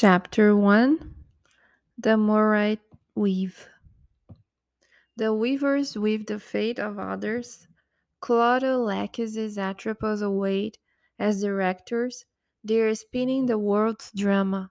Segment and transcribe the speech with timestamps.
[0.00, 1.12] Chapter 1
[1.98, 2.78] The Morite
[3.16, 3.68] Weave
[5.16, 7.66] The weavers weave the fate of others.
[8.22, 10.78] Lachesis Atropos await
[11.18, 12.26] as directors.
[12.62, 14.70] They are spinning the world's drama.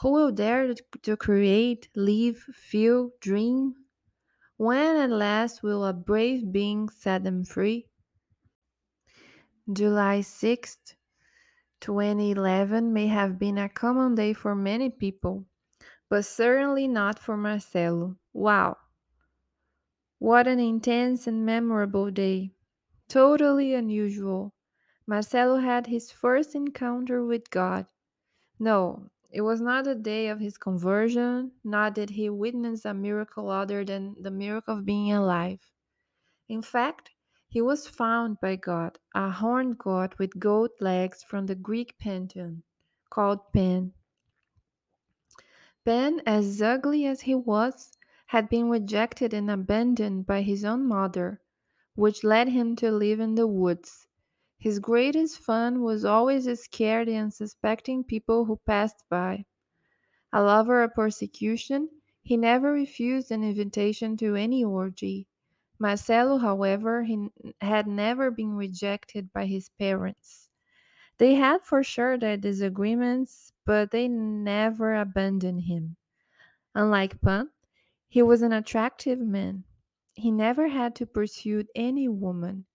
[0.00, 3.76] Who will dare to create, live, feel, dream?
[4.56, 7.86] When at last will a brave being set them free?
[9.72, 10.94] July 6th,
[11.80, 15.46] 2011 may have been a common day for many people,
[16.08, 18.16] but certainly not for Marcelo.
[18.32, 18.76] Wow!
[20.18, 22.52] What an intense and memorable day!
[23.08, 24.54] Totally unusual.
[25.06, 27.86] Marcelo had his first encounter with God.
[28.58, 33.50] No, it was not the day of his conversion, nor did he witness a miracle
[33.50, 35.60] other than the miracle of being alive.
[36.48, 37.10] In fact,
[37.54, 42.64] he was found by God, a horned god with goat legs from the Greek pantheon,
[43.10, 43.92] called Pan.
[45.84, 47.96] Pan, as ugly as he was,
[48.26, 51.40] had been rejected and abandoned by his own mother,
[51.94, 54.08] which led him to live in the woods.
[54.58, 59.44] His greatest fun was always scared and unsuspecting people who passed by.
[60.32, 61.88] A lover of persecution,
[62.20, 65.28] he never refused an invitation to any orgy.
[65.78, 67.28] Marcelo, however, he
[67.60, 70.48] had never been rejected by his parents.
[71.18, 75.96] They had for sure their disagreements, but they never abandoned him.
[76.74, 77.50] Unlike Pan,
[78.08, 79.64] he was an attractive man.
[80.14, 82.66] He never had to pursue any woman.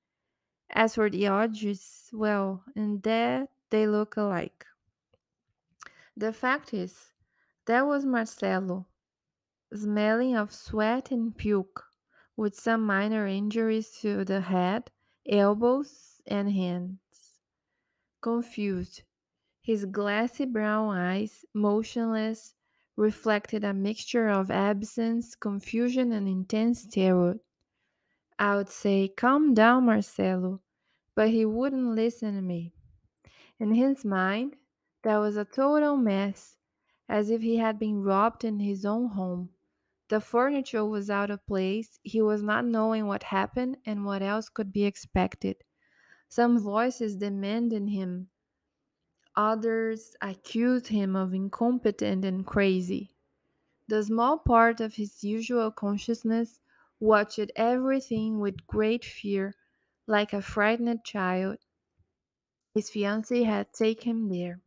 [0.70, 4.66] As for the Audreys, well, in that they look alike.
[6.18, 7.14] The fact is,
[7.66, 8.88] that was Marcelo,
[9.74, 11.89] smelling of sweat and puke,
[12.40, 14.90] with some minor injuries to the head,
[15.30, 17.42] elbows, and hands.
[18.22, 19.04] Confused,
[19.62, 22.56] his glassy brown eyes, motionless,
[22.96, 27.38] reflected a mixture of absence, confusion, and intense terror.
[28.40, 30.62] I would say, Calm down, Marcelo,
[31.16, 32.72] but he wouldn't listen to me.
[33.60, 34.56] In his mind,
[35.04, 36.56] there was a total mess,
[37.10, 39.50] as if he had been robbed in his own home.
[40.10, 44.50] The furniture was out of place, he was not knowing what happened and what else
[44.50, 45.64] could be expected.
[46.30, 48.30] Some voices demanded him,
[49.36, 53.16] others accused him of incompetent and crazy.
[53.88, 56.62] The small part of his usual consciousness
[57.00, 59.56] watched everything with great fear,
[60.08, 61.60] like a frightened child.
[62.74, 64.60] His fiancée had taken him there.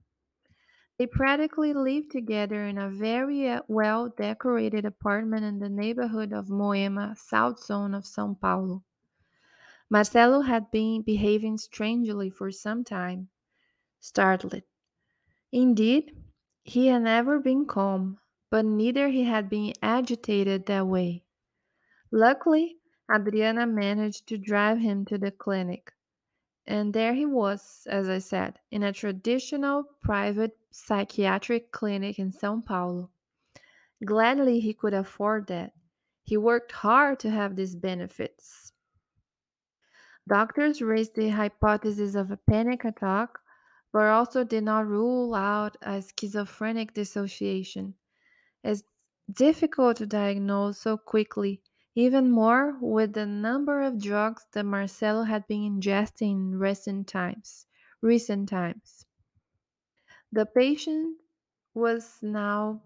[1.02, 6.46] They practically lived together in a very uh, well decorated apartment in the neighborhood of
[6.46, 8.84] Moema, south zone of São Paulo.
[9.90, 13.30] Marcelo had been behaving strangely for some time,
[13.98, 14.62] startled.
[15.50, 16.16] Indeed,
[16.62, 21.24] he had never been calm, but neither he had been agitated that way.
[22.12, 22.78] Luckily,
[23.12, 25.94] Adriana managed to drive him to the clinic.
[26.66, 32.60] And there he was, as I said, in a traditional private psychiatric clinic in Sao
[32.60, 33.10] Paulo.
[34.04, 35.72] Gladly he could afford that.
[36.24, 38.72] He worked hard to have these benefits.
[40.28, 43.30] Doctors raised the hypothesis of a panic attack,
[43.92, 47.94] but also did not rule out a schizophrenic dissociation.
[48.62, 48.84] It's
[49.30, 51.60] difficult to diagnose so quickly,
[51.94, 57.66] even more with the number of drugs that Marcelo had been ingesting in recent times.
[58.02, 59.06] Recent times.
[60.32, 61.20] The patient
[61.74, 62.82] was now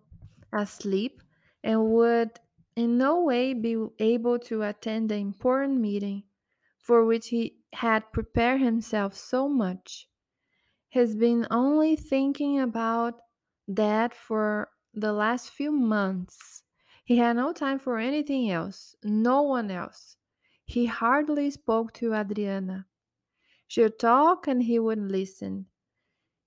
[0.52, 1.22] asleep
[1.64, 2.38] and would
[2.76, 6.24] in no way be able to attend the important meeting
[6.78, 10.10] for which he had prepared himself so much.
[10.88, 13.20] He's been only thinking about
[13.68, 16.64] that for the last few months.
[17.06, 20.18] He had no time for anything else, no one else.
[20.66, 22.88] He hardly spoke to Adriana.
[23.68, 25.68] She'd talk and he wouldn't listen.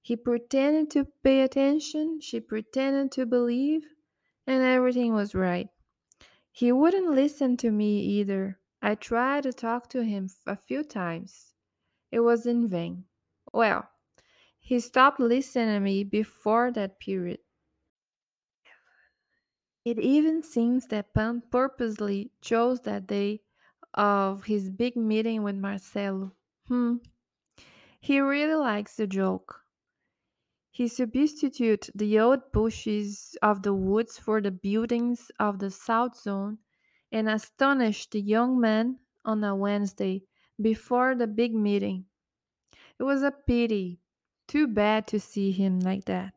[0.02, 3.88] He pretended to pay attention, she pretended to believe,
[4.46, 5.70] and everything was right.
[6.52, 8.60] He wouldn't listen to me either.
[8.82, 11.54] I tried to talk to him a few times.
[12.12, 13.06] It was in vain.
[13.54, 13.90] Well,
[14.60, 17.40] he stopped listening to me before that period.
[19.90, 23.42] It even seems that Pan purposely chose that day
[23.96, 26.36] of his big meeting with Marcelo.
[26.68, 26.98] Hmm.
[28.00, 29.64] He really likes the joke.
[30.70, 36.60] He substituted the old bushes of the woods for the buildings of the South Zone
[37.12, 40.22] and astonished the young man on a Wednesday
[40.62, 42.06] before the big meeting.
[43.00, 44.02] It was a pity.
[44.48, 46.36] Too bad to see him like that.